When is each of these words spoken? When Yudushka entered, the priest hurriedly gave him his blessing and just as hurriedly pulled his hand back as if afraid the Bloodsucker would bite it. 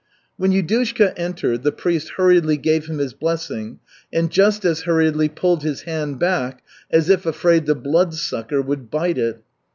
When 0.35 0.49
Yudushka 0.51 1.13
entered, 1.15 1.61
the 1.61 1.71
priest 1.71 2.13
hurriedly 2.17 2.57
gave 2.57 2.87
him 2.87 2.97
his 2.97 3.13
blessing 3.13 3.77
and 4.11 4.31
just 4.31 4.65
as 4.65 4.81
hurriedly 4.81 5.29
pulled 5.29 5.61
his 5.61 5.81
hand 5.83 6.17
back 6.19 6.63
as 6.89 7.07
if 7.07 7.27
afraid 7.27 7.67
the 7.67 7.75
Bloodsucker 7.75 8.63
would 8.63 8.89
bite 8.89 9.19
it. 9.19 9.43